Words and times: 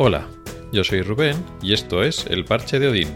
Hola, 0.00 0.28
yo 0.72 0.84
soy 0.84 1.02
Rubén 1.02 1.44
y 1.60 1.72
esto 1.72 2.04
es 2.04 2.24
El 2.26 2.44
Parche 2.44 2.78
de 2.78 2.86
Odín, 2.86 3.08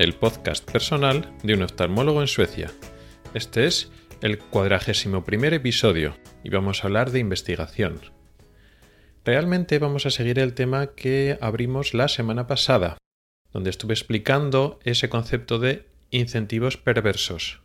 el 0.00 0.14
podcast 0.14 0.68
personal 0.68 1.32
de 1.44 1.54
un 1.54 1.62
oftalmólogo 1.62 2.22
en 2.22 2.26
Suecia. 2.26 2.72
Este 3.34 3.66
es 3.66 3.92
el 4.20 4.40
cuadragésimo 4.40 5.24
primer 5.24 5.54
episodio 5.54 6.16
y 6.42 6.50
vamos 6.50 6.82
a 6.82 6.88
hablar 6.88 7.12
de 7.12 7.20
investigación. 7.20 8.00
Realmente 9.24 9.78
vamos 9.78 10.06
a 10.06 10.10
seguir 10.10 10.40
el 10.40 10.54
tema 10.54 10.88
que 10.96 11.38
abrimos 11.40 11.94
la 11.94 12.08
semana 12.08 12.48
pasada, 12.48 12.98
donde 13.52 13.70
estuve 13.70 13.94
explicando 13.94 14.80
ese 14.82 15.08
concepto 15.08 15.60
de 15.60 15.86
incentivos 16.10 16.76
perversos. 16.76 17.63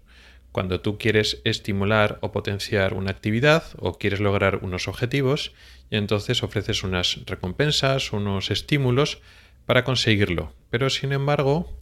Cuando 0.52 0.81
tú 0.81 0.98
quieres 0.98 1.41
estimular 1.44 2.17
o 2.21 2.31
potenciar 2.31 2.94
una 2.94 3.12
actividad 3.12 3.63
o 3.77 3.98
quieres 3.98 4.20
lograr 4.20 4.59
unos 4.63 4.88
objetivos 4.88 5.53
y 5.89 5.98
entonces 5.98 6.41
ofreces 6.41 6.84
unas 6.84 7.20
recompensas, 7.25 8.12
unos 8.13 8.49
estímulos 8.49 9.22
para 9.66 9.84
conseguirlo. 9.84 10.53
Pero 10.72 10.89
sin 10.89 11.12
embargo, 11.13 11.80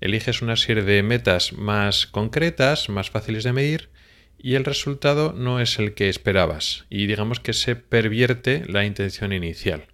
eliges 0.00 0.42
una 0.42 0.56
serie 0.56 0.82
de 0.82 1.02
metas 1.02 1.52
más 1.52 2.06
concretas, 2.06 2.88
más 2.88 3.10
fáciles 3.10 3.44
de 3.44 3.52
medir 3.52 3.90
y 4.36 4.56
el 4.56 4.64
resultado 4.64 5.32
no 5.32 5.60
es 5.60 5.78
el 5.78 5.94
que 5.94 6.08
esperabas 6.08 6.86
y 6.90 7.06
digamos 7.06 7.38
que 7.38 7.52
se 7.52 7.76
pervierte 7.76 8.64
la 8.66 8.84
intención 8.84 9.32
inicial. 9.32 9.86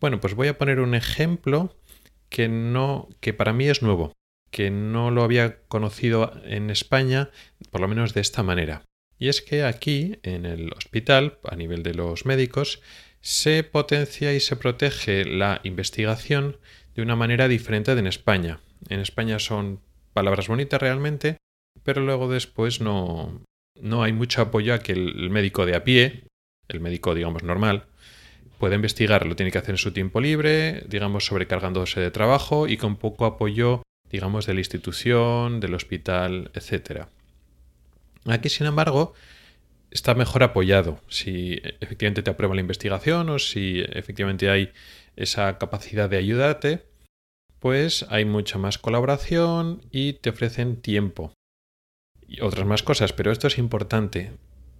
Bueno, 0.00 0.20
pues 0.20 0.34
voy 0.34 0.48
a 0.48 0.58
poner 0.58 0.80
un 0.80 0.94
ejemplo 0.94 1.76
que 2.28 2.48
no 2.48 3.08
que 3.20 3.32
para 3.32 3.52
mí 3.52 3.68
es 3.68 3.80
nuevo 3.80 4.12
que 4.54 4.70
no 4.70 5.10
lo 5.10 5.24
había 5.24 5.58
conocido 5.66 6.32
en 6.44 6.70
España, 6.70 7.30
por 7.72 7.80
lo 7.80 7.88
menos 7.88 8.14
de 8.14 8.20
esta 8.20 8.44
manera. 8.44 8.84
Y 9.18 9.28
es 9.28 9.42
que 9.42 9.64
aquí, 9.64 10.20
en 10.22 10.46
el 10.46 10.72
hospital, 10.74 11.40
a 11.42 11.56
nivel 11.56 11.82
de 11.82 11.94
los 11.94 12.24
médicos, 12.24 12.80
se 13.20 13.64
potencia 13.64 14.32
y 14.32 14.38
se 14.38 14.54
protege 14.54 15.24
la 15.24 15.60
investigación 15.64 16.58
de 16.94 17.02
una 17.02 17.16
manera 17.16 17.48
diferente 17.48 17.96
de 17.96 18.00
en 18.00 18.06
España. 18.06 18.60
En 18.88 19.00
España 19.00 19.40
son 19.40 19.80
palabras 20.12 20.46
bonitas 20.46 20.80
realmente, 20.80 21.36
pero 21.82 22.00
luego 22.00 22.30
después 22.30 22.80
no, 22.80 23.42
no 23.80 24.04
hay 24.04 24.12
mucho 24.12 24.40
apoyo 24.40 24.72
a 24.72 24.78
que 24.78 24.92
el 24.92 25.30
médico 25.30 25.66
de 25.66 25.74
a 25.74 25.82
pie, 25.82 26.28
el 26.68 26.78
médico 26.78 27.12
digamos 27.16 27.42
normal, 27.42 27.86
pueda 28.60 28.76
investigar, 28.76 29.26
lo 29.26 29.34
tiene 29.34 29.50
que 29.50 29.58
hacer 29.58 29.70
en 29.70 29.78
su 29.78 29.92
tiempo 29.92 30.20
libre, 30.20 30.84
digamos 30.86 31.26
sobrecargándose 31.26 31.98
de 31.98 32.12
trabajo 32.12 32.68
y 32.68 32.76
con 32.76 32.94
poco 32.94 33.26
apoyo 33.26 33.82
digamos, 34.14 34.46
de 34.46 34.54
la 34.54 34.60
institución, 34.60 35.58
del 35.58 35.74
hospital, 35.74 36.52
etc. 36.54 37.06
Aquí, 38.26 38.48
sin 38.48 38.68
embargo, 38.68 39.12
está 39.90 40.14
mejor 40.14 40.44
apoyado. 40.44 41.00
Si 41.08 41.60
efectivamente 41.80 42.22
te 42.22 42.30
aprueba 42.30 42.54
la 42.54 42.60
investigación 42.60 43.28
o 43.28 43.40
si 43.40 43.80
efectivamente 43.80 44.48
hay 44.50 44.70
esa 45.16 45.58
capacidad 45.58 46.08
de 46.08 46.18
ayudarte, 46.18 46.84
pues 47.58 48.06
hay 48.08 48.24
mucha 48.24 48.56
más 48.56 48.78
colaboración 48.78 49.82
y 49.90 50.12
te 50.12 50.30
ofrecen 50.30 50.76
tiempo. 50.76 51.32
Y 52.28 52.40
otras 52.40 52.66
más 52.66 52.84
cosas, 52.84 53.12
pero 53.12 53.32
esto 53.32 53.48
es 53.48 53.58
importante. 53.58 54.30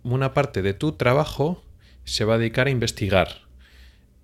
Una 0.05 0.33
parte 0.33 0.63
de 0.63 0.75
tu 0.75 0.93
trabajo 0.93 1.65
se 2.05 2.25
va 2.25 2.35
a 2.35 2.39
dedicar 2.39 2.69
a 2.69 2.71
investigar. 2.71 3.49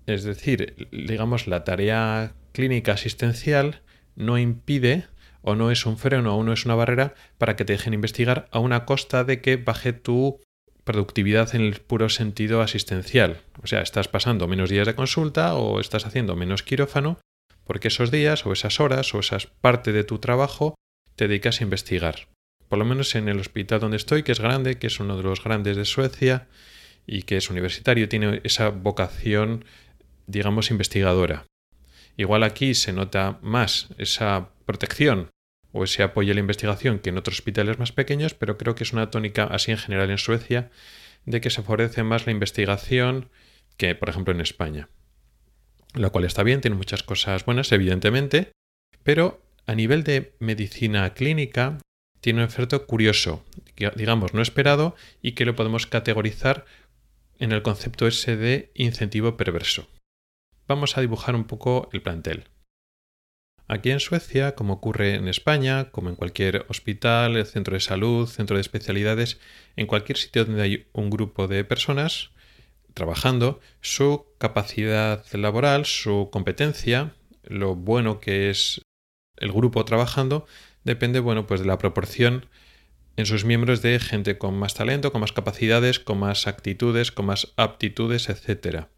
Es 0.05 0.23
decir, 0.23 0.87
digamos, 0.93 1.47
la 1.47 1.65
tarea 1.65 2.33
clínica 2.53 2.93
asistencial 2.93 3.81
no 4.15 4.37
impide 4.37 5.05
o 5.41 5.55
no 5.55 5.71
es 5.71 5.85
un 5.85 5.97
freno 5.97 6.37
o 6.37 6.43
no 6.43 6.53
es 6.53 6.65
una 6.65 6.75
barrera 6.75 7.15
para 7.37 7.55
que 7.55 7.65
te 7.65 7.73
dejen 7.73 7.93
investigar 7.93 8.47
a 8.51 8.59
una 8.59 8.85
costa 8.85 9.23
de 9.23 9.41
que 9.41 9.57
baje 9.57 9.93
tu 9.93 10.39
productividad 10.83 11.53
en 11.55 11.61
el 11.61 11.79
puro 11.79 12.09
sentido 12.09 12.61
asistencial. 12.61 13.41
O 13.61 13.67
sea, 13.67 13.81
estás 13.81 14.07
pasando 14.07 14.47
menos 14.47 14.69
días 14.69 14.87
de 14.87 14.95
consulta 14.95 15.55
o 15.55 15.79
estás 15.79 16.05
haciendo 16.05 16.35
menos 16.35 16.63
quirófano 16.63 17.19
porque 17.65 17.89
esos 17.89 18.11
días 18.11 18.45
o 18.45 18.53
esas 18.53 18.79
horas 18.79 19.13
o 19.13 19.19
esas 19.19 19.47
parte 19.47 19.91
de 19.91 20.03
tu 20.03 20.19
trabajo 20.19 20.75
te 21.15 21.27
dedicas 21.27 21.61
a 21.61 21.63
investigar. 21.63 22.27
Por 22.67 22.79
lo 22.79 22.85
menos 22.85 23.15
en 23.15 23.27
el 23.27 23.39
hospital 23.39 23.79
donde 23.79 23.97
estoy, 23.97 24.23
que 24.23 24.31
es 24.31 24.39
grande, 24.39 24.77
que 24.77 24.87
es 24.87 24.99
uno 24.99 25.17
de 25.17 25.23
los 25.23 25.43
grandes 25.43 25.77
de 25.77 25.85
Suecia 25.85 26.47
y 27.05 27.23
que 27.23 27.37
es 27.37 27.49
universitario, 27.49 28.07
tiene 28.07 28.41
esa 28.43 28.69
vocación, 28.69 29.65
digamos, 30.27 30.71
investigadora. 30.71 31.45
Igual 32.17 32.43
aquí 32.43 32.73
se 32.73 32.93
nota 32.93 33.39
más 33.41 33.89
esa 33.97 34.49
protección 34.65 35.29
o 35.71 35.83
ese 35.83 36.03
apoyo 36.03 36.31
a 36.31 36.35
la 36.35 36.41
investigación 36.41 36.99
que 36.99 37.09
en 37.09 37.17
otros 37.17 37.39
hospitales 37.39 37.79
más 37.79 37.91
pequeños, 37.91 38.33
pero 38.33 38.57
creo 38.57 38.75
que 38.75 38.83
es 38.83 38.93
una 38.93 39.09
tónica 39.09 39.45
así 39.45 39.71
en 39.71 39.77
general 39.77 40.09
en 40.11 40.17
Suecia 40.17 40.69
de 41.25 41.39
que 41.39 41.49
se 41.49 41.61
favorece 41.61 42.03
más 42.03 42.25
la 42.25 42.31
investigación 42.31 43.29
que, 43.77 43.95
por 43.95 44.09
ejemplo, 44.09 44.33
en 44.33 44.41
España. 44.41 44.89
Lo 45.93 46.11
cual 46.11 46.25
está 46.25 46.43
bien, 46.43 46.61
tiene 46.61 46.77
muchas 46.77 47.03
cosas 47.03 47.45
buenas, 47.45 47.71
evidentemente, 47.71 48.51
pero 49.03 49.41
a 49.65 49.75
nivel 49.75 50.03
de 50.03 50.35
medicina 50.39 51.13
clínica 51.13 51.77
tiene 52.21 52.39
un 52.39 52.47
efecto 52.47 52.85
curioso, 52.85 53.45
digamos 53.95 54.33
no 54.33 54.41
esperado, 54.41 54.95
y 55.21 55.33
que 55.33 55.45
lo 55.45 55.55
podemos 55.55 55.87
categorizar 55.87 56.65
en 57.39 57.51
el 57.51 57.61
concepto 57.61 58.07
ese 58.07 58.35
de 58.35 58.71
incentivo 58.75 59.37
perverso 59.37 59.87
vamos 60.71 60.97
a 60.97 61.01
dibujar 61.01 61.35
un 61.35 61.43
poco 61.43 61.89
el 61.91 62.01
plantel. 62.01 62.45
Aquí 63.67 63.91
en 63.91 63.99
Suecia, 63.99 64.55
como 64.55 64.73
ocurre 64.73 65.15
en 65.15 65.27
España, 65.27 65.91
como 65.91 66.09
en 66.09 66.15
cualquier 66.15 66.65
hospital, 66.69 67.45
centro 67.45 67.73
de 67.73 67.81
salud, 67.81 68.27
centro 68.27 68.55
de 68.57 68.61
especialidades, 68.61 69.39
en 69.75 69.87
cualquier 69.87 70.17
sitio 70.17 70.45
donde 70.45 70.61
hay 70.61 70.87
un 70.93 71.09
grupo 71.09 71.47
de 71.47 71.63
personas 71.63 72.31
trabajando, 72.93 73.59
su 73.79 74.25
capacidad 74.37 75.25
laboral, 75.33 75.85
su 75.85 76.29
competencia, 76.31 77.13
lo 77.43 77.75
bueno 77.75 78.19
que 78.19 78.49
es 78.49 78.81
el 79.37 79.51
grupo 79.51 79.85
trabajando, 79.85 80.45
depende, 80.83 81.19
bueno, 81.19 81.47
pues 81.47 81.61
de 81.61 81.67
la 81.67 81.77
proporción 81.77 82.45
en 83.17 83.25
sus 83.25 83.45
miembros 83.45 83.81
de 83.81 83.99
gente 83.99 84.37
con 84.37 84.57
más 84.57 84.73
talento, 84.73 85.11
con 85.11 85.21
más 85.21 85.31
capacidades, 85.31 85.99
con 85.99 86.19
más 86.19 86.47
actitudes, 86.47 87.11
con 87.11 87.25
más 87.25 87.53
aptitudes, 87.55 88.29
etcétera. 88.29 88.89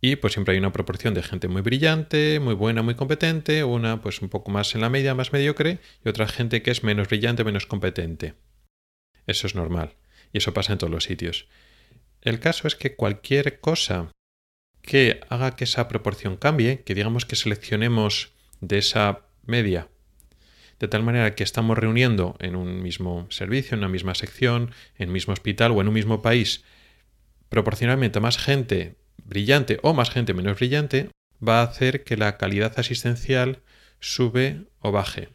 Y 0.00 0.16
pues 0.16 0.32
siempre 0.32 0.54
hay 0.54 0.58
una 0.58 0.72
proporción 0.72 1.12
de 1.12 1.22
gente 1.22 1.48
muy 1.48 1.60
brillante, 1.60 2.40
muy 2.40 2.54
buena, 2.54 2.82
muy 2.82 2.94
competente, 2.94 3.64
una 3.64 4.00
pues 4.00 4.22
un 4.22 4.30
poco 4.30 4.50
más 4.50 4.74
en 4.74 4.80
la 4.80 4.88
media, 4.88 5.14
más 5.14 5.32
mediocre, 5.32 5.78
y 6.04 6.08
otra 6.08 6.26
gente 6.26 6.62
que 6.62 6.70
es 6.70 6.82
menos 6.82 7.08
brillante, 7.08 7.44
menos 7.44 7.66
competente. 7.66 8.34
Eso 9.26 9.46
es 9.46 9.54
normal. 9.54 9.96
Y 10.32 10.38
eso 10.38 10.54
pasa 10.54 10.72
en 10.72 10.78
todos 10.78 10.90
los 10.90 11.04
sitios. 11.04 11.48
El 12.22 12.40
caso 12.40 12.66
es 12.66 12.76
que 12.76 12.96
cualquier 12.96 13.60
cosa 13.60 14.10
que 14.82 15.20
haga 15.28 15.56
que 15.56 15.64
esa 15.64 15.88
proporción 15.88 16.36
cambie, 16.36 16.82
que 16.82 16.94
digamos 16.94 17.26
que 17.26 17.36
seleccionemos 17.36 18.32
de 18.60 18.78
esa 18.78 19.26
media, 19.44 19.88
de 20.78 20.88
tal 20.88 21.02
manera 21.02 21.34
que 21.34 21.44
estamos 21.44 21.76
reuniendo 21.76 22.36
en 22.40 22.56
un 22.56 22.82
mismo 22.82 23.26
servicio, 23.30 23.74
en 23.74 23.80
una 23.80 23.88
misma 23.88 24.14
sección, 24.14 24.72
en 24.96 25.08
un 25.08 25.12
mismo 25.12 25.34
hospital 25.34 25.72
o 25.72 25.80
en 25.82 25.88
un 25.88 25.94
mismo 25.94 26.22
país, 26.22 26.64
proporcionalmente 27.50 28.20
más 28.20 28.38
gente 28.38 28.96
brillante 29.24 29.78
o 29.82 29.94
más 29.94 30.10
gente 30.10 30.34
menos 30.34 30.56
brillante 30.56 31.10
va 31.46 31.60
a 31.60 31.64
hacer 31.64 32.04
que 32.04 32.16
la 32.16 32.36
calidad 32.36 32.78
asistencial 32.78 33.62
sube 33.98 34.66
o 34.80 34.92
baje. 34.92 35.28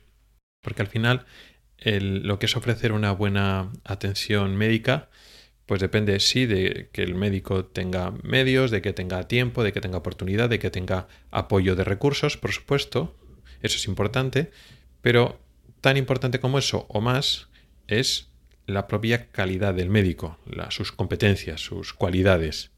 Porque 0.62 0.81
al 0.81 0.88
final 0.88 1.25
lo 1.84 2.40
que 2.40 2.46
es 2.46 2.56
ofrecer 2.56 2.91
una 2.91 3.12
buena 3.12 3.72
atención 3.84 4.56
médica, 4.56 5.09
pues 5.66 5.81
depende 5.81 6.19
sí 6.19 6.46
de 6.46 6.90
que 6.91 7.03
el 7.03 7.16
médico 7.16 7.66
tenga 7.66 8.12
medios, 8.23 8.72
de 8.72 8.81
que 8.81 8.94
tenga 8.94 9.28
tiempo, 9.28 9.63
de 9.63 9.73
que 9.73 9.81
tenga 9.81 9.97
oportunidad, 9.97 10.50
de 10.50 10.59
que 10.59 10.69
tenga 10.69 11.07
apoyo 11.31 11.75
de 11.75 11.84
recursos, 11.84 12.38
por 12.38 12.52
supuesto, 12.52 13.16
eso 13.62 13.78
es 13.78 13.88
importante, 13.88 14.52
pero 15.02 15.40
tan 15.81 15.97
importante 15.97 16.40
como 16.40 16.59
eso 16.59 16.85
o 16.90 17.02
más 17.02 17.49
es 17.88 18.29
la 18.67 18.88
propia 18.88 19.31
calidad 19.31 19.73
del 19.73 19.90
médico, 19.90 20.38
sus 20.70 20.91
competencias, 20.91 21.61
sus 21.61 21.93
cualidades. 21.93 22.72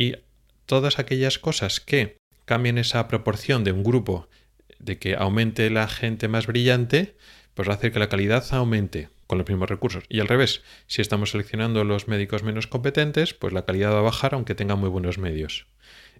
Y 0.00 0.16
todas 0.64 0.98
aquellas 0.98 1.38
cosas 1.38 1.78
que 1.78 2.16
cambien 2.46 2.78
esa 2.78 3.06
proporción 3.06 3.64
de 3.64 3.72
un 3.72 3.84
grupo, 3.84 4.30
de 4.78 4.98
que 4.98 5.14
aumente 5.14 5.68
la 5.68 5.88
gente 5.88 6.26
más 6.26 6.46
brillante, 6.46 7.18
pues 7.52 7.68
va 7.68 7.74
a 7.74 7.76
hacer 7.76 7.92
que 7.92 7.98
la 7.98 8.08
calidad 8.08 8.46
aumente 8.52 9.10
con 9.26 9.36
los 9.36 9.46
mismos 9.46 9.68
recursos. 9.68 10.04
Y 10.08 10.20
al 10.20 10.28
revés, 10.28 10.62
si 10.86 11.02
estamos 11.02 11.32
seleccionando 11.32 11.84
los 11.84 12.08
médicos 12.08 12.42
menos 12.42 12.66
competentes, 12.66 13.34
pues 13.34 13.52
la 13.52 13.66
calidad 13.66 13.92
va 13.92 13.98
a 13.98 14.02
bajar 14.02 14.32
aunque 14.32 14.54
tengan 14.54 14.78
muy 14.78 14.88
buenos 14.88 15.18
medios. 15.18 15.66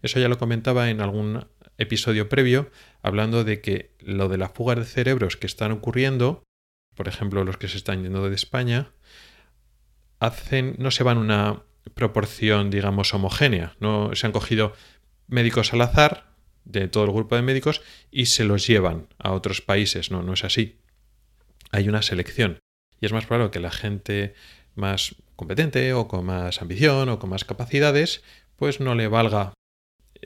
Eso 0.03 0.21
ya 0.21 0.29
lo 0.29 0.37
comentaba 0.37 0.91
en 0.91 1.01
algún 1.01 1.47
episodio 1.79 2.29
previo, 2.29 2.71
hablando 3.01 3.45
de 3.45 3.63
que 3.63 3.93
lo 4.01 4.29
de 4.29 4.37
la 4.37 4.51
fuga 4.51 4.75
de 4.75 4.85
cerebros 4.85 5.39
que 5.39 5.47
están 5.47 5.73
ocurriendo, 5.73 6.43
por 6.95 7.09
ejemplo 7.09 7.45
los 7.45 7.57
que 7.57 7.69
se 7.69 7.79
están 7.79 8.03
yendo 8.03 8.29
de 8.29 8.35
España, 8.35 8.93
hacen, 10.19 10.75
no 10.77 10.91
se 10.91 11.03
van 11.03 11.17
una 11.17 11.63
proporción, 11.95 12.71
digamos, 12.71 13.13
homogénea. 13.15 13.77
No 13.81 14.15
se 14.15 14.27
han 14.27 14.33
cogido 14.33 14.73
médicos 15.27 15.73
al 15.73 15.83
azar 15.83 16.35
de 16.65 16.89
todo 16.89 17.05
el 17.05 17.13
grupo 17.13 17.37
de 17.37 17.43
médicos 17.43 17.83
y 18.11 18.27
se 18.27 18.45
los 18.45 18.67
llevan 18.67 19.09
a 19.19 19.33
otros 19.33 19.61
países. 19.61 20.11
No, 20.11 20.23
no 20.23 20.35
es 20.35 20.45
así. 20.45 20.79
Hay 21.71 21.89
una 21.89 22.03
selección. 22.03 22.59
Y 23.01 23.07
es 23.07 23.13
más 23.13 23.27
probable 23.27 23.51
que 23.51 23.61
la 23.61 23.71
gente 23.71 24.35
más 24.75 25.17
competente 25.37 25.93
o 25.95 26.07
con 26.07 26.27
más 26.27 26.61
ambición 26.61 27.09
o 27.09 27.19
con 27.19 27.31
más 27.31 27.45
capacidades, 27.45 28.23
pues 28.57 28.81
no 28.81 28.95
le 28.95 29.09
valga 29.09 29.55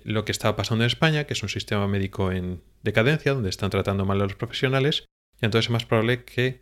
lo 0.03 0.25
que 0.25 0.33
estaba 0.33 0.57
pasando 0.57 0.85
en 0.85 0.89
España, 0.89 1.25
que 1.25 1.35
es 1.35 1.43
un 1.43 1.49
sistema 1.49 1.87
médico 1.87 2.33
en 2.33 2.63
decadencia, 2.83 3.33
donde 3.33 3.51
están 3.51 3.71
tratando 3.71 4.05
mal 4.05 4.21
a 4.21 4.25
los 4.25 4.35
profesionales, 4.35 5.05
y 5.41 5.45
entonces 5.45 5.67
es 5.67 5.71
más 5.71 5.87
probable 5.87 6.25
que 6.25 6.61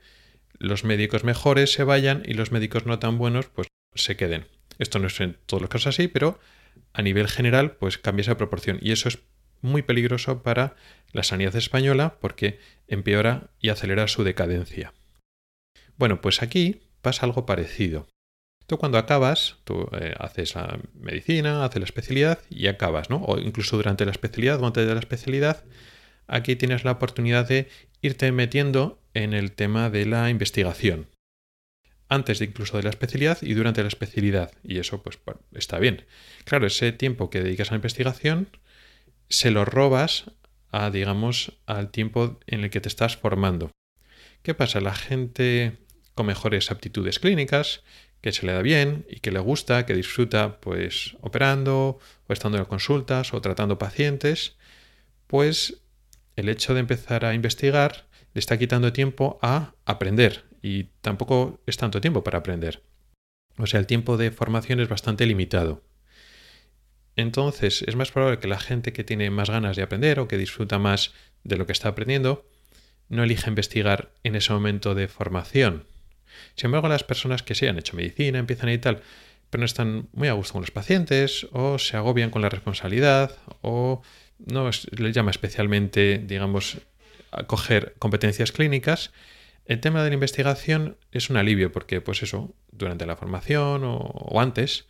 los 0.58 0.84
médicos 0.84 1.25
mejores 1.25 1.72
se 1.72 1.84
vayan 1.84 2.22
y 2.26 2.34
los 2.34 2.52
médicos 2.52 2.87
no 2.87 2.99
tan 2.99 3.19
buenos 3.19 3.46
pues 3.46 3.69
se 3.94 4.16
queden. 4.16 4.46
Esto 4.78 4.98
no 4.98 5.06
es 5.06 5.20
en 5.20 5.36
todos 5.46 5.60
los 5.60 5.70
casos 5.70 5.88
así, 5.88 6.08
pero 6.08 6.38
a 6.92 7.02
nivel 7.02 7.28
general 7.28 7.72
pues 7.72 7.98
cambia 7.98 8.22
esa 8.22 8.36
proporción 8.36 8.78
y 8.80 8.92
eso 8.92 9.08
es 9.08 9.19
muy 9.60 9.82
peligroso 9.82 10.42
para 10.42 10.74
la 11.12 11.22
sanidad 11.22 11.54
española 11.56 12.16
porque 12.20 12.58
empeora 12.88 13.50
y 13.60 13.69
acelera 13.69 14.08
su 14.08 14.24
decadencia. 14.24 14.92
Bueno, 15.96 16.20
pues 16.20 16.42
aquí 16.42 16.82
pasa 17.00 17.26
algo 17.26 17.46
parecido. 17.46 18.08
Tú 18.66 18.78
cuando 18.78 18.98
acabas, 18.98 19.58
tú 19.64 19.88
eh, 19.92 20.14
haces 20.19 20.54
la 20.54 20.78
medicina, 20.94 21.64
haces 21.64 21.80
la 21.80 21.84
especialidad 21.84 22.38
y 22.48 22.68
acabas, 22.68 23.10
¿no? 23.10 23.16
O 23.25 23.38
incluso 23.38 23.76
durante 23.76 24.04
la 24.04 24.12
especialidad 24.12 24.60
o 24.62 24.66
antes 24.66 24.86
de 24.86 24.94
la 24.94 25.00
especialidad, 25.00 25.64
aquí 26.26 26.56
tienes 26.56 26.84
la 26.84 26.92
oportunidad 26.92 27.46
de 27.46 27.68
irte 28.00 28.32
metiendo 28.32 29.00
en 29.14 29.32
el 29.32 29.52
tema 29.52 29.90
de 29.90 30.06
la 30.06 30.30
investigación. 30.30 31.06
Antes 32.12 32.41
de 32.41 32.44
incluso 32.44 32.76
de 32.76 32.82
la 32.82 32.91
especialidad 32.91 33.38
y 33.41 33.55
durante 33.55 33.81
la 33.81 33.88
especialidad. 33.88 34.53
Y 34.62 34.79
eso 34.79 35.03
pues 35.03 35.19
está 35.55 35.79
bien. 35.79 36.05
Claro, 36.44 36.67
ese 36.67 36.93
tiempo 36.93 37.31
que 37.31 37.41
dedicas 37.41 37.69
a 37.69 37.70
la 37.70 37.76
investigación 37.76 38.49
se 39.31 39.50
lo 39.50 39.64
robas 39.64 40.31
a, 40.73 40.91
digamos, 40.91 41.59
al 41.64 41.91
tiempo 41.91 42.38
en 42.47 42.64
el 42.64 42.70
que 42.70 42.82
te 42.82 42.91
estás 42.91 43.17
formando. 43.17 43.70
¿Qué 44.43 44.53
pasa? 44.53 44.82
La 44.82 44.94
gente 44.94 45.79
con 46.14 46.26
mejores 46.26 46.70
aptitudes 46.70 47.19
clínicas, 47.19 47.82
que 48.20 48.32
se 48.32 48.44
le 48.44 48.53
da 48.53 48.61
bien 48.61 49.06
y 49.09 49.20
que 49.20 49.32
le 49.32 49.41
gusta, 49.41 49.87
que 49.87 49.94
disfruta 49.94 50.61
pues 50.61 51.17
operando 51.23 51.99
o 52.29 52.32
estando 52.35 52.59
en 52.59 52.67
consultas 52.67 53.32
o 53.32 53.41
tratando 53.41 53.79
pacientes, 53.79 54.56
pues 55.29 55.81
el 56.37 56.50
hecho 56.50 56.75
de 56.75 56.81
empezar 56.81 57.25
a 57.25 57.32
investigar 57.32 58.05
le 58.35 58.38
está 58.38 58.59
quitando 58.59 58.93
tiempo 58.93 59.38
a 59.41 59.73
aprender 59.87 60.51
y 60.62 60.85
tampoco 61.00 61.61
es 61.67 61.76
tanto 61.76 62.00
tiempo 62.00 62.25
para 62.25 62.38
aprender. 62.38 62.82
O 63.59 63.67
sea, 63.67 63.81
el 63.81 63.87
tiempo 63.87 64.17
de 64.17 64.31
formación 64.31 64.81
es 64.81 64.88
bastante 64.88 65.26
limitado. 65.26 65.82
Entonces, 67.17 67.82
es 67.87 67.97
más 67.97 68.11
probable 68.11 68.38
que 68.38 68.49
la 68.49 68.59
gente 68.59 68.93
que 68.93 69.05
tiene 69.05 69.29
más 69.31 69.50
ganas 69.50 69.76
de 69.76 69.82
aprender 69.82 70.19
o 70.20 70.29
que 70.29 70.38
disfruta 70.38 70.79
más 70.79 71.12
de 71.44 71.56
lo 71.56 71.67
que 71.67 71.73
está 71.73 71.88
aprendiendo 71.88 72.49
no 73.09 73.25
elija 73.25 73.50
investigar 73.50 74.11
en 74.23 74.37
ese 74.37 74.55
momento 74.55 74.94
de 74.94 75.06
formación. 75.06 75.85
Sin 76.56 76.67
embargo, 76.67 76.88
las 76.88 77.05
personas 77.05 77.43
que 77.43 77.55
sí 77.55 77.67
han 77.67 77.79
hecho 77.79 77.94
medicina, 77.94 78.38
empiezan 78.38 78.70
y 78.70 78.79
tal, 78.79 79.03
pero 79.50 79.61
no 79.61 79.67
están 79.67 80.09
muy 80.14 80.29
a 80.29 80.32
gusto 80.32 80.55
con 80.55 80.62
los 80.62 80.70
pacientes, 80.70 81.47
o 81.53 81.79
se 81.79 81.99
agobian 81.99 82.31
con 82.31 82.41
la 82.41 82.49
responsabilidad, 82.49 83.37
o 83.61 84.00
no 84.38 84.70
les 84.70 85.14
llama 85.14 85.31
especialmente, 85.31 86.23
digamos, 86.25 86.79
a 87.32 87.44
coger 87.44 87.94
competencias 87.99 88.50
clínicas, 88.50 89.12
el 89.64 89.81
tema 89.81 90.03
de 90.03 90.11
la 90.11 90.14
investigación 90.14 90.97
es 91.12 91.31
un 91.31 91.37
alivio 91.37 91.73
porque, 91.73 92.00
pues 92.00 92.23
eso, 92.23 92.55
durante 92.70 93.06
la 93.06 93.17
formación 93.17 93.82
o, 93.85 94.41
antes, 94.41 94.87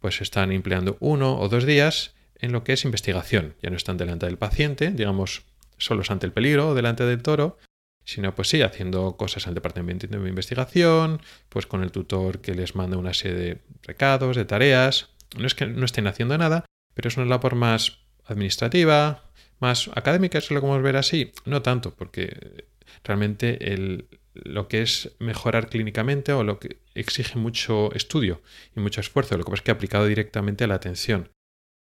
pues 0.00 0.20
están 0.20 0.52
empleando 0.52 0.96
uno 1.00 1.38
o 1.38 1.48
dos 1.48 1.64
días 1.64 2.14
en 2.38 2.52
lo 2.52 2.64
que 2.64 2.72
es 2.72 2.84
investigación. 2.84 3.54
Ya 3.62 3.70
no 3.70 3.76
están 3.76 3.96
delante 3.96 4.26
del 4.26 4.38
paciente, 4.38 4.90
digamos, 4.90 5.42
solos 5.78 6.10
ante 6.10 6.26
el 6.26 6.32
peligro 6.32 6.68
o 6.68 6.74
delante 6.74 7.04
del 7.04 7.22
toro, 7.22 7.58
sino 8.04 8.34
pues 8.34 8.48
sí, 8.48 8.62
haciendo 8.62 9.16
cosas 9.16 9.46
al 9.46 9.54
departamento 9.54 10.06
de 10.06 10.28
investigación, 10.28 11.20
pues 11.48 11.66
con 11.66 11.82
el 11.82 11.90
tutor 11.90 12.40
que 12.40 12.54
les 12.54 12.74
manda 12.74 12.98
una 12.98 13.14
serie 13.14 13.38
de 13.38 13.58
recados, 13.82 14.36
de 14.36 14.44
tareas. 14.44 15.10
No 15.36 15.46
es 15.46 15.54
que 15.54 15.66
no 15.66 15.84
estén 15.84 16.06
haciendo 16.06 16.36
nada, 16.36 16.64
pero 16.94 17.08
es 17.08 17.16
una 17.16 17.26
labor 17.26 17.54
más 17.54 17.98
administrativa, 18.26 19.24
más 19.58 19.90
académica, 19.94 20.38
eso 20.38 20.54
lo 20.54 20.60
podemos 20.60 20.82
ver 20.82 20.96
así. 20.96 21.32
No 21.44 21.62
tanto, 21.62 21.94
porque 21.94 22.66
realmente 23.02 23.72
el, 23.72 24.08
lo 24.34 24.68
que 24.68 24.82
es 24.82 25.12
mejorar 25.18 25.68
clínicamente 25.68 26.32
o 26.32 26.44
lo 26.44 26.58
que 26.58 26.78
exige 26.94 27.38
mucho 27.38 27.92
estudio 27.94 28.42
y 28.76 28.80
mucho 28.80 29.00
esfuerzo, 29.00 29.36
lo 29.36 29.44
que 29.44 29.50
pasa 29.50 29.60
es 29.60 29.64
que 29.64 29.70
aplicado 29.70 30.06
directamente 30.06 30.64
a 30.64 30.66
la 30.66 30.74
atención. 30.74 31.30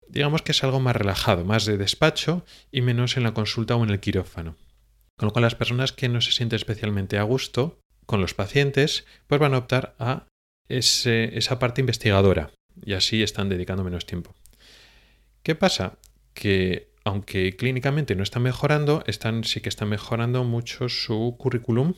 Digamos 0.07 0.41
que 0.41 0.53
es 0.53 0.63
algo 0.63 0.79
más 0.79 0.95
relajado, 0.95 1.43
más 1.43 1.65
de 1.65 1.77
despacho 1.77 2.45
y 2.71 2.81
menos 2.81 3.17
en 3.17 3.23
la 3.23 3.33
consulta 3.33 3.75
o 3.75 3.83
en 3.83 3.89
el 3.89 3.99
quirófano. 3.99 4.55
Con 5.17 5.27
lo 5.27 5.33
cual 5.33 5.43
las 5.43 5.55
personas 5.55 5.91
que 5.91 6.07
no 6.07 6.21
se 6.21 6.31
sienten 6.31 6.55
especialmente 6.55 7.17
a 7.17 7.23
gusto 7.23 7.79
con 8.05 8.21
los 8.21 8.33
pacientes, 8.33 9.05
pues 9.27 9.41
van 9.41 9.53
a 9.53 9.57
optar 9.57 9.95
a 9.99 10.27
esa 10.69 11.59
parte 11.59 11.81
investigadora 11.81 12.51
y 12.81 12.93
así 12.93 13.23
están 13.23 13.49
dedicando 13.49 13.83
menos 13.83 14.05
tiempo. 14.05 14.33
¿Qué 15.43 15.55
pasa? 15.55 15.97
Que 16.33 16.89
aunque 17.07 17.55
clínicamente 17.55 18.15
no 18.15 18.23
están 18.23 18.43
mejorando, 18.43 19.03
están, 19.07 19.45
sí 19.45 19.61
que 19.61 19.69
están 19.69 19.87
mejorando 19.87 20.43
mucho 20.43 20.89
su 20.89 21.35
currículum 21.37 21.93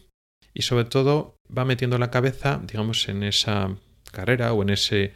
y 0.54 0.62
sobre 0.62 0.86
todo 0.86 1.36
va 1.56 1.66
metiendo 1.66 1.98
la 1.98 2.12
cabeza, 2.12 2.62
digamos, 2.64 3.10
en 3.10 3.24
esa 3.24 3.76
carrera 4.12 4.54
o 4.54 4.62
en 4.62 4.70
ese 4.70 5.14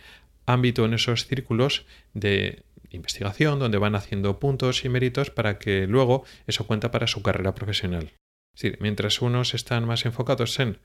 ámbito, 0.47 0.85
en 0.85 0.95
esos 0.95 1.27
círculos 1.27 1.85
de 2.13 2.63
investigación 2.89 3.59
donde 3.59 3.77
van 3.77 3.95
haciendo 3.95 4.39
puntos 4.39 4.83
y 4.83 4.89
méritos 4.89 5.29
para 5.29 5.59
que 5.59 5.85
luego 5.85 6.25
eso 6.47 6.65
cuenta 6.65 6.89
para 6.89 7.07
su 7.07 7.21
carrera 7.21 7.53
profesional. 7.53 8.13
Mientras 8.79 9.21
unos 9.21 9.53
están 9.53 9.85
más 9.85 10.05
enfocados 10.05 10.59
en 10.59 10.79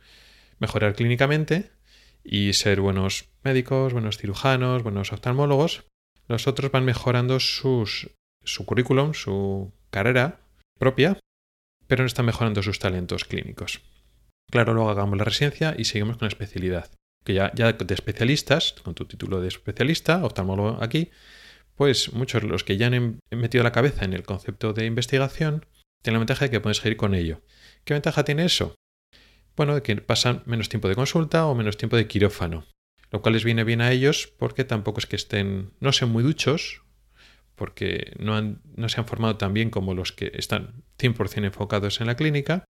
mejorar 0.58 0.94
clínicamente 0.94 1.70
y 2.24 2.52
ser 2.52 2.80
buenos 2.82 3.30
médicos, 3.42 3.94
buenos 3.94 4.18
cirujanos, 4.18 4.82
buenos 4.82 5.12
oftalmólogos, 5.12 5.84
los 6.26 6.46
otros 6.46 6.70
van 6.70 6.84
mejorando 6.84 7.40
sus 7.40 8.10
su 8.52 8.64
currículum, 8.66 9.14
su 9.14 9.72
carrera 9.90 10.40
propia, 10.78 11.18
pero 11.86 12.02
no 12.02 12.06
están 12.06 12.26
mejorando 12.26 12.62
sus 12.62 12.78
talentos 12.78 13.24
clínicos. 13.24 13.80
Claro, 14.50 14.74
luego 14.74 14.90
hagamos 14.90 15.18
la 15.18 15.24
residencia 15.24 15.74
y 15.76 15.84
seguimos 15.84 16.16
con 16.16 16.26
la 16.26 16.30
especialidad. 16.30 16.90
Que 17.24 17.34
ya, 17.34 17.52
ya 17.54 17.72
de 17.72 17.94
especialistas, 17.94 18.74
con 18.82 18.94
tu 18.94 19.04
título 19.04 19.40
de 19.40 19.48
especialista, 19.48 20.24
oftalmólogo 20.24 20.82
aquí, 20.82 21.10
pues 21.74 22.12
muchos 22.12 22.42
de 22.42 22.48
los 22.48 22.64
que 22.64 22.76
ya 22.76 22.86
han 22.86 23.20
metido 23.30 23.62
la 23.62 23.72
cabeza 23.72 24.04
en 24.04 24.12
el 24.12 24.24
concepto 24.24 24.72
de 24.72 24.86
investigación 24.86 25.66
tienen 26.02 26.14
la 26.14 26.20
ventaja 26.20 26.44
de 26.46 26.50
que 26.50 26.60
puedes 26.60 26.78
seguir 26.78 26.96
con 26.96 27.14
ello. 27.14 27.42
¿Qué 27.84 27.94
ventaja 27.94 28.24
tiene 28.24 28.44
eso? 28.44 28.74
Bueno, 29.56 29.74
de 29.74 29.82
que 29.82 29.96
pasan 29.96 30.42
menos 30.46 30.68
tiempo 30.68 30.88
de 30.88 30.94
consulta 30.94 31.46
o 31.46 31.54
menos 31.54 31.76
tiempo 31.76 31.96
de 31.96 32.06
quirófano, 32.06 32.64
lo 33.10 33.22
cual 33.22 33.34
les 33.34 33.44
viene 33.44 33.64
bien 33.64 33.80
a 33.80 33.92
ellos 33.92 34.32
porque 34.38 34.64
tampoco 34.64 35.00
es 35.00 35.06
que 35.06 35.16
estén, 35.16 35.72
no 35.80 35.92
sean 35.92 36.10
muy 36.10 36.22
duchos, 36.22 36.82
porque 37.58 38.12
no, 38.18 38.40
no 38.76 38.88
se 38.88 39.00
han 39.00 39.06
formado 39.06 39.36
tan 39.36 39.52
bien 39.52 39.70
como 39.70 39.94
los 39.94 40.12
que 40.12 40.32
están 40.34 40.84
100% 40.98 41.44
enfocados 41.44 42.00
en 42.00 42.06
la 42.06 42.16
clínica, 42.16 42.64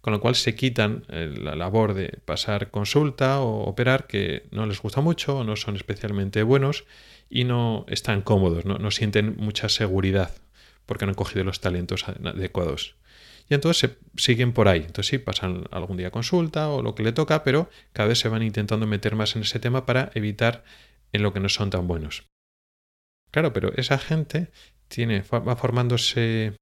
con 0.00 0.12
lo 0.12 0.20
cual 0.20 0.34
se 0.34 0.54
quitan 0.54 1.04
eh, 1.08 1.34
la 1.36 1.56
labor 1.56 1.94
de 1.94 2.18
pasar 2.24 2.70
consulta 2.70 3.40
o 3.40 3.64
operar 3.64 4.06
que 4.06 4.46
no 4.50 4.66
les 4.66 4.80
gusta 4.80 5.00
mucho 5.00 5.38
o 5.38 5.44
no 5.44 5.56
son 5.56 5.76
especialmente 5.76 6.42
buenos 6.42 6.84
y 7.28 7.44
no 7.44 7.84
están 7.88 8.22
cómodos, 8.22 8.64
no, 8.64 8.78
no 8.78 8.90
sienten 8.90 9.36
mucha 9.36 9.68
seguridad 9.68 10.30
porque 10.86 11.06
no 11.06 11.10
han 11.10 11.16
cogido 11.16 11.44
los 11.44 11.60
talentos 11.60 12.08
adecuados. 12.08 12.96
Y 13.48 13.54
entonces 13.54 13.90
se 13.90 13.96
siguen 14.16 14.52
por 14.52 14.68
ahí. 14.68 14.80
Entonces 14.80 15.06
sí, 15.06 15.18
pasan 15.18 15.64
algún 15.70 15.96
día 15.96 16.10
consulta 16.10 16.68
o 16.68 16.82
lo 16.82 16.94
que 16.94 17.02
le 17.02 17.12
toca, 17.12 17.42
pero 17.42 17.68
cada 17.92 18.08
vez 18.08 18.18
se 18.18 18.28
van 18.28 18.42
intentando 18.42 18.86
meter 18.86 19.16
más 19.16 19.34
en 19.36 19.42
ese 19.42 19.58
tema 19.58 19.86
para 19.86 20.10
evitar 20.14 20.64
en 21.12 21.22
lo 21.22 21.32
que 21.32 21.40
no 21.40 21.48
son 21.48 21.70
tan 21.70 21.86
buenos. 21.86 22.24
Claro, 23.30 23.52
pero 23.52 23.72
esa 23.76 23.98
gente 23.98 24.50
tiene, 24.88 25.22
va 25.22 25.56
formándose 25.56 26.54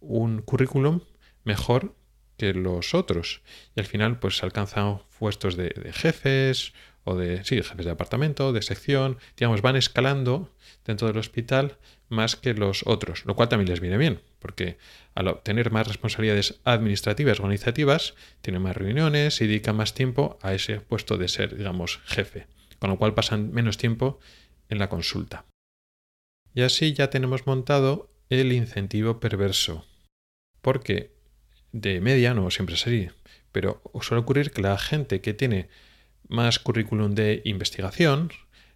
un 0.00 0.42
currículum 0.42 1.00
mejor 1.44 1.94
que 2.36 2.52
los 2.52 2.94
otros. 2.94 3.42
Y 3.74 3.80
al 3.80 3.86
final, 3.86 4.18
pues 4.18 4.42
alcanzan 4.42 5.00
puestos 5.18 5.56
de, 5.56 5.72
jefes 5.92 6.72
o 7.04 7.14
de, 7.14 7.44
sí, 7.44 7.56
jefes 7.56 7.86
de 7.86 7.92
apartamento, 7.92 8.52
de 8.52 8.62
sección, 8.62 9.18
digamos, 9.36 9.62
van 9.62 9.76
escalando 9.76 10.52
dentro 10.84 11.08
del 11.08 11.18
hospital 11.18 11.78
más 12.08 12.36
que 12.36 12.54
los 12.54 12.82
otros, 12.86 13.24
lo 13.24 13.34
cual 13.34 13.48
también 13.48 13.68
les 13.68 13.80
viene 13.80 13.96
bien, 13.96 14.20
porque 14.38 14.78
al 15.14 15.28
obtener 15.28 15.70
más 15.70 15.88
responsabilidades 15.88 16.60
administrativas, 16.64 17.40
organizativas, 17.40 18.14
tienen 18.42 18.62
más 18.62 18.76
reuniones 18.76 19.40
y 19.40 19.46
dedican 19.46 19.76
más 19.76 19.94
tiempo 19.94 20.38
a 20.42 20.54
ese 20.54 20.80
puesto 20.80 21.16
de 21.16 21.28
ser, 21.28 21.56
digamos, 21.56 22.00
jefe, 22.04 22.46
con 22.78 22.90
lo 22.90 22.98
cual 22.98 23.14
pasan 23.14 23.52
menos 23.52 23.78
tiempo 23.78 24.18
en 24.68 24.78
la 24.78 24.88
consulta. 24.88 25.46
Y 26.56 26.62
así 26.62 26.94
ya 26.94 27.10
tenemos 27.10 27.46
montado 27.46 28.10
el 28.30 28.50
incentivo 28.50 29.20
perverso. 29.20 29.84
Porque 30.62 31.12
de 31.72 32.00
media, 32.00 32.32
no 32.32 32.50
siempre 32.50 32.76
así, 32.76 33.10
pero 33.52 33.82
suele 34.00 34.22
ocurrir 34.22 34.50
que 34.52 34.62
la 34.62 34.78
gente 34.78 35.20
que 35.20 35.34
tiene 35.34 35.68
más 36.28 36.58
currículum 36.58 37.14
de 37.14 37.42
investigación, 37.44 38.32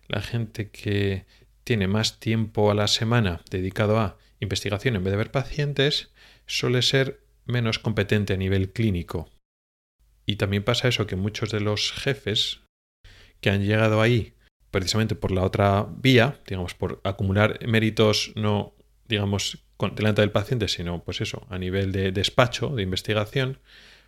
la 0.09 0.21
gente 0.21 0.71
que 0.71 1.25
tiene 1.65 1.89
más 1.89 2.21
tiempo 2.21 2.71
a 2.71 2.75
la 2.75 2.87
semana 2.87 3.41
dedicado 3.51 3.99
a 3.99 4.19
investigación 4.41 4.97
en 4.97 5.05
vez 5.05 5.13
de 5.13 5.17
ver 5.17 5.31
pacientes, 5.31 6.11
suele 6.45 6.83
ser 6.83 7.25
menos 7.47 7.79
competente 7.79 8.35
a 8.35 8.37
nivel 8.37 8.73
clínico. 8.75 9.31
Y 10.27 10.37
también 10.37 10.65
pasa 10.65 10.89
eso 10.89 11.07
que 11.07 11.17
muchos 11.17 11.51
de 11.51 11.61
los 11.61 11.93
jefes 11.93 12.61
que 13.41 13.49
han 13.49 13.65
llegado 13.65 14.03
ahí 14.03 14.35
precisamente 14.71 15.15
por 15.15 15.33
la 15.33 15.43
otra 15.43 15.87
vía, 15.97 16.39
digamos, 16.47 16.75
por 16.75 17.00
acumular 17.05 17.59
méritos 17.67 18.33
no 18.37 18.75
digamos, 19.11 19.59
delante 19.95 20.23
del 20.23 20.31
paciente, 20.31 20.69
sino 20.69 21.03
pues 21.03 21.21
eso, 21.21 21.47
a 21.50 21.59
nivel 21.59 21.93
de 21.93 22.12
despacho, 22.12 22.69
de 22.69 22.83
investigación, 22.83 23.59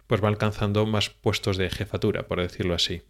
pues 0.06 0.22
va 0.22 0.28
alcanzando 0.28 0.86
más 0.86 1.10
puestos 1.10 1.58
de 1.58 1.68
jefatura, 1.68 2.26
por 2.26 2.40
decirlo 2.40 2.74
así. 2.74 3.02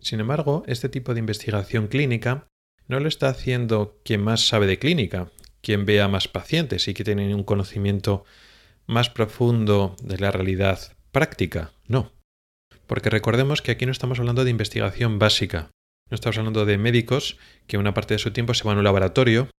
Sin 0.00 0.20
embargo, 0.20 0.64
este 0.66 0.88
tipo 0.88 1.14
de 1.14 1.20
investigación 1.20 1.86
clínica 1.86 2.46
no 2.88 3.00
lo 3.00 3.08
está 3.08 3.28
haciendo 3.28 3.98
quien 4.04 4.22
más 4.22 4.46
sabe 4.46 4.66
de 4.66 4.78
clínica, 4.78 5.30
quien 5.60 5.86
vea 5.86 6.08
más 6.08 6.28
pacientes 6.28 6.88
y 6.88 6.94
que 6.94 7.04
tiene 7.04 7.34
un 7.34 7.44
conocimiento 7.44 8.24
más 8.86 9.10
profundo 9.10 9.96
de 10.02 10.18
la 10.18 10.30
realidad 10.30 10.96
práctica. 11.12 11.72
No. 11.86 12.12
Porque 12.86 13.10
recordemos 13.10 13.60
que 13.60 13.72
aquí 13.72 13.86
no 13.86 13.92
estamos 13.92 14.18
hablando 14.18 14.44
de 14.44 14.50
investigación 14.50 15.18
básica. 15.18 15.70
No 16.10 16.14
estamos 16.14 16.38
hablando 16.38 16.64
de 16.64 16.78
médicos 16.78 17.36
que 17.66 17.76
una 17.76 17.92
parte 17.92 18.14
de 18.14 18.18
su 18.18 18.30
tiempo 18.30 18.54
se 18.54 18.64
van 18.64 18.76
a 18.76 18.80
un 18.80 18.84
laboratorio 18.84 19.50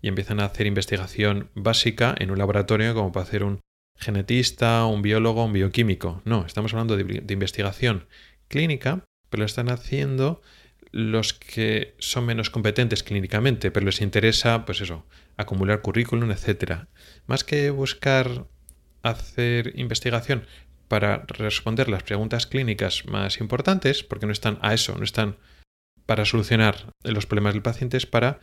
y 0.00 0.08
empiezan 0.08 0.40
a 0.40 0.44
hacer 0.44 0.66
investigación 0.66 1.50
básica 1.54 2.14
en 2.18 2.30
un 2.30 2.38
laboratorio 2.38 2.94
como 2.94 3.10
para 3.10 3.24
hacer 3.24 3.42
un 3.42 3.60
genetista, 3.96 4.84
un 4.86 5.02
biólogo, 5.02 5.44
un 5.44 5.52
bioquímico. 5.52 6.22
No, 6.24 6.46
estamos 6.46 6.72
hablando 6.72 6.96
de, 6.96 7.32
investigación 7.32 8.06
clínica, 8.48 9.04
pero 9.30 9.40
lo 9.40 9.46
están 9.46 9.68
haciendo 9.68 10.42
los 10.92 11.32
que 11.34 11.94
son 11.98 12.24
menos 12.26 12.50
competentes 12.50 13.02
clínicamente, 13.02 13.70
pero 13.70 13.86
les 13.86 14.00
interesa, 14.00 14.64
pues 14.64 14.80
eso, 14.80 15.06
acumular 15.36 15.82
currículum, 15.82 16.30
etcétera. 16.30 16.88
Más 17.26 17.42
que 17.42 17.70
buscar 17.70 18.46
hacer 19.02 19.72
investigación 19.76 20.46
para 20.88 21.24
responder 21.26 21.88
las 21.88 22.04
preguntas 22.04 22.46
clínicas 22.46 23.06
más 23.06 23.40
importantes, 23.40 24.04
porque 24.04 24.26
no 24.26 24.32
están 24.32 24.58
a 24.62 24.72
eso, 24.72 24.96
no 24.96 25.04
están 25.04 25.36
para 26.06 26.24
solucionar 26.24 26.92
los 27.02 27.26
problemas 27.26 27.54
del 27.54 27.62
paciente, 27.62 27.96
es 27.96 28.06
para 28.06 28.40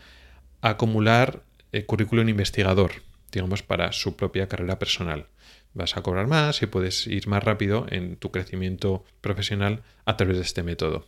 acumular 0.62 1.44
eh, 1.72 1.86
currículum 1.86 2.30
investigador, 2.30 2.92
digamos, 3.32 3.64
para 3.64 3.92
su 3.94 4.16
propia 4.16 4.48
carrera 4.48 4.80
personal. 4.80 5.28
Vas 5.74 5.98
a 5.98 6.04
cobrar 6.04 6.28
más 6.28 6.62
y 6.62 6.68
puedes 6.68 7.08
ir 7.08 7.28
más 7.28 7.44
rápido 7.44 7.88
en 7.90 8.18
tu 8.18 8.32
crecimiento 8.32 9.04
profesional 9.22 9.82
a 10.06 10.18
través 10.18 10.38
de 10.38 10.44
este 10.44 10.62
método. 10.62 11.08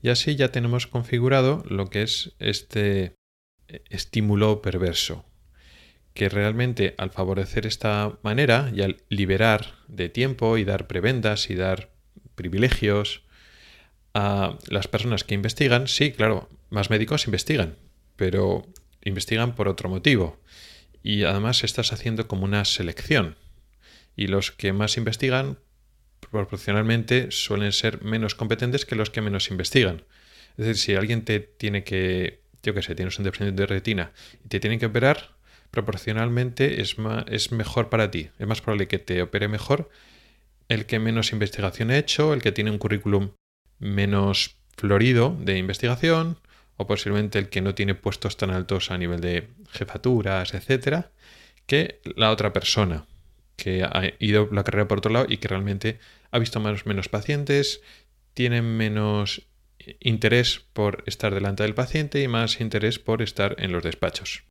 Y 0.00 0.08
así 0.10 0.36
ya 0.36 0.52
tenemos 0.52 0.86
configurado 0.86 1.64
lo 1.68 1.90
que 1.90 2.02
es 2.02 2.32
este 2.38 3.14
eh, 3.66 3.82
estímulo 3.90 4.62
perverso, 4.62 5.26
que 6.14 6.28
realmente 6.28 6.94
al 6.98 7.10
favorecer 7.10 7.66
esta 7.66 8.18
manera 8.22 8.70
y 8.74 8.82
al 8.82 9.02
liberar 9.08 9.74
de 9.88 10.08
tiempo 10.08 10.56
y 10.56 10.64
dar 10.64 10.86
prebendas 10.86 11.50
y 11.50 11.56
dar 11.56 11.90
privilegios 12.36 13.27
a 14.18 14.58
las 14.66 14.88
personas 14.88 15.22
que 15.22 15.36
investigan, 15.36 15.86
sí, 15.86 16.10
claro, 16.10 16.48
más 16.70 16.90
médicos 16.90 17.26
investigan, 17.26 17.76
pero 18.16 18.66
investigan 19.04 19.54
por 19.54 19.68
otro 19.68 19.88
motivo. 19.88 20.40
Y 21.04 21.22
además 21.22 21.62
estás 21.62 21.92
haciendo 21.92 22.26
como 22.26 22.44
una 22.44 22.64
selección. 22.64 23.36
Y 24.16 24.26
los 24.26 24.50
que 24.50 24.72
más 24.72 24.96
investigan 24.96 25.60
proporcionalmente 26.32 27.30
suelen 27.30 27.70
ser 27.70 28.02
menos 28.02 28.34
competentes 28.34 28.84
que 28.84 28.96
los 28.96 29.10
que 29.10 29.20
menos 29.20 29.52
investigan. 29.52 30.02
Es 30.56 30.66
decir, 30.66 30.76
si 30.76 30.94
alguien 30.96 31.24
te 31.24 31.38
tiene 31.38 31.84
que, 31.84 32.40
yo 32.64 32.74
qué 32.74 32.82
sé, 32.82 32.96
tienes 32.96 33.16
un 33.20 33.24
desprendimiento 33.24 33.62
de 33.62 33.66
retina 33.68 34.12
y 34.44 34.48
te 34.48 34.58
tienen 34.58 34.80
que 34.80 34.86
operar, 34.86 35.36
proporcionalmente 35.70 36.80
es, 36.80 36.96
es 37.28 37.52
mejor 37.52 37.88
para 37.88 38.10
ti. 38.10 38.30
Es 38.40 38.48
más 38.48 38.62
probable 38.62 38.88
que 38.88 38.98
te 38.98 39.22
opere 39.22 39.46
mejor 39.46 39.88
el 40.66 40.86
que 40.86 40.98
menos 40.98 41.30
investigación 41.30 41.92
ha 41.92 41.98
hecho, 41.98 42.34
el 42.34 42.42
que 42.42 42.50
tiene 42.50 42.72
un 42.72 42.78
currículum 42.78 43.30
menos 43.78 44.56
florido 44.76 45.36
de 45.40 45.58
investigación, 45.58 46.38
o 46.76 46.86
posiblemente 46.86 47.38
el 47.38 47.48
que 47.48 47.60
no 47.60 47.74
tiene 47.74 47.94
puestos 47.94 48.36
tan 48.36 48.50
altos 48.50 48.90
a 48.90 48.98
nivel 48.98 49.20
de 49.20 49.48
jefaturas, 49.72 50.54
etcétera, 50.54 51.10
que 51.66 52.00
la 52.16 52.30
otra 52.30 52.52
persona 52.52 53.06
que 53.56 53.82
ha 53.82 54.12
ido 54.20 54.48
la 54.52 54.62
carrera 54.62 54.86
por 54.86 54.98
otro 54.98 55.12
lado 55.12 55.26
y 55.28 55.38
que 55.38 55.48
realmente 55.48 55.98
ha 56.30 56.38
visto 56.38 56.60
menos, 56.60 56.86
menos 56.86 57.08
pacientes, 57.08 57.82
tiene 58.32 58.62
menos 58.62 59.42
interés 60.00 60.60
por 60.72 61.02
estar 61.06 61.34
delante 61.34 61.64
del 61.64 61.74
paciente 61.74 62.22
y 62.22 62.28
más 62.28 62.60
interés 62.60 62.98
por 62.98 63.22
estar 63.22 63.56
en 63.58 63.72
los 63.72 63.82
despachos. 63.82 64.44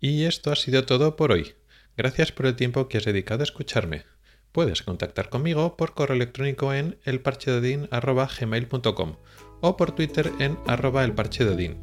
Y 0.00 0.24
esto 0.24 0.50
ha 0.50 0.56
sido 0.56 0.84
todo 0.84 1.14
por 1.14 1.30
hoy. 1.30 1.54
Gracias 1.96 2.32
por 2.32 2.46
el 2.46 2.56
tiempo 2.56 2.88
que 2.88 2.98
has 2.98 3.04
dedicado 3.04 3.42
a 3.42 3.44
escucharme. 3.44 4.04
Puedes 4.52 4.82
contactar 4.82 5.28
conmigo 5.28 5.76
por 5.76 5.94
correo 5.94 6.16
electrónico 6.16 6.74
en 6.74 6.98
elparchedodin.gmail.com 7.04 9.14
o 9.60 9.76
por 9.76 9.92
Twitter 9.92 10.32
en 10.38 10.58
arroba 10.66 11.04
elparchedodin. 11.04 11.78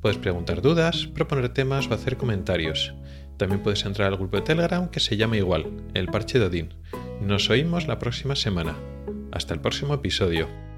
Puedes 0.00 0.18
preguntar 0.18 0.62
dudas, 0.62 1.06
proponer 1.06 1.50
temas 1.50 1.88
o 1.88 1.94
hacer 1.94 2.16
comentarios. 2.16 2.94
También 3.36 3.62
puedes 3.62 3.84
entrar 3.84 4.08
al 4.08 4.18
grupo 4.18 4.36
de 4.36 4.42
Telegram 4.42 4.90
que 4.90 5.00
se 5.00 5.16
llama 5.16 5.38
igual, 5.38 5.66
El 5.94 6.08
Parche 6.08 6.38
de 6.38 6.46
Odín. 6.46 6.74
Nos 7.22 7.48
oímos 7.48 7.86
la 7.86 7.98
próxima 7.98 8.36
semana. 8.36 8.76
Hasta 9.32 9.54
el 9.54 9.60
próximo 9.60 9.94
episodio. 9.94 10.69